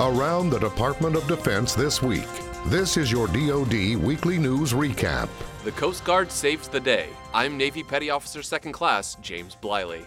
[0.00, 2.24] Around the Department of Defense this week.
[2.68, 5.28] This is your DoD Weekly News Recap.
[5.62, 7.08] The Coast Guard saves the day.
[7.34, 10.06] I'm Navy Petty Officer Second Class James Bliley.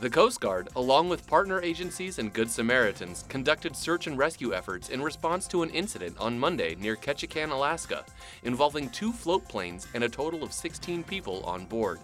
[0.00, 4.88] The Coast Guard, along with partner agencies and Good Samaritans, conducted search and rescue efforts
[4.88, 8.02] in response to an incident on Monday near Ketchikan, Alaska,
[8.44, 12.00] involving two float planes and a total of 16 people on board.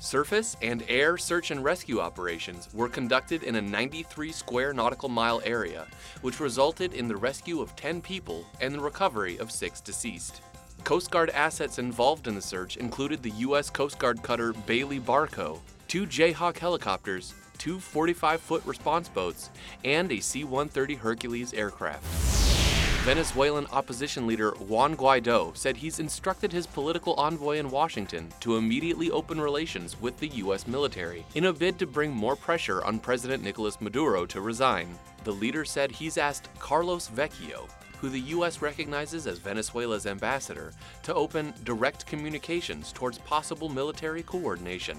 [0.00, 5.42] Surface and air search and rescue operations were conducted in a 93 square nautical mile
[5.44, 5.86] area,
[6.22, 10.40] which resulted in the rescue of 10 people and the recovery of six deceased.
[10.84, 13.68] Coast Guard assets involved in the search included the U.S.
[13.68, 19.50] Coast Guard cutter Bailey Barco, two Jayhawk helicopters, two 45 foot response boats,
[19.84, 22.29] and a C 130 Hercules aircraft.
[23.04, 29.10] Venezuelan opposition leader Juan Guaido said he's instructed his political envoy in Washington to immediately
[29.10, 30.66] open relations with the U.S.
[30.66, 34.98] military in a bid to bring more pressure on President Nicolas Maduro to resign.
[35.24, 37.70] The leader said he's asked Carlos Vecchio,
[38.02, 38.60] who the U.S.
[38.60, 44.98] recognizes as Venezuela's ambassador, to open direct communications towards possible military coordination.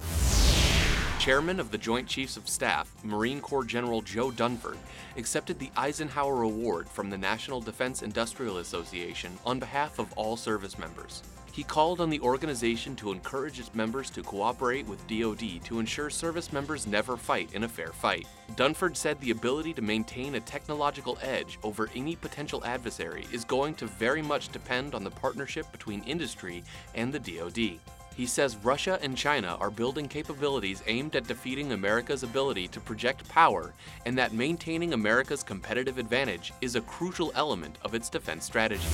[1.21, 4.79] Chairman of the Joint Chiefs of Staff, Marine Corps General Joe Dunford,
[5.17, 10.79] accepted the Eisenhower Award from the National Defense Industrial Association on behalf of all service
[10.79, 11.21] members.
[11.51, 16.09] He called on the organization to encourage its members to cooperate with DoD to ensure
[16.09, 18.25] service members never fight in a fair fight.
[18.55, 23.75] Dunford said the ability to maintain a technological edge over any potential adversary is going
[23.75, 26.63] to very much depend on the partnership between industry
[26.95, 27.79] and the DoD.
[28.21, 33.27] He says Russia and China are building capabilities aimed at defeating America's ability to project
[33.27, 33.73] power,
[34.05, 38.85] and that maintaining America's competitive advantage is a crucial element of its defense strategy.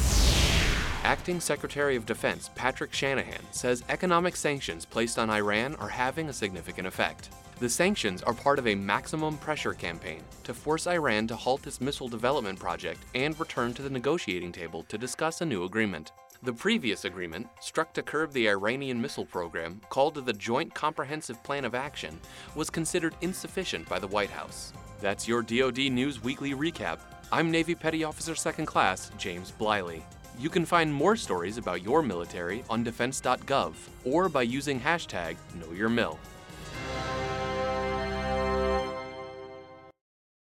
[1.03, 6.33] Acting Secretary of Defense Patrick Shanahan says economic sanctions placed on Iran are having a
[6.33, 7.30] significant effect.
[7.59, 11.81] The sanctions are part of a maximum pressure campaign to force Iran to halt its
[11.81, 16.14] missile development project and return to the negotiating table to discuss a new agreement.
[16.43, 21.65] The previous agreement, struck to curb the Iranian missile program, called the Joint Comprehensive Plan
[21.65, 22.20] of Action,
[22.53, 24.71] was considered insufficient by the White House.
[25.02, 26.99] That's your DoD News Weekly Recap.
[27.31, 30.03] I'm Navy Petty Officer Second Class James Bliley.
[30.37, 33.73] You can find more stories about your military on defense.gov
[34.05, 36.17] or by using hashtag KnowYourMil.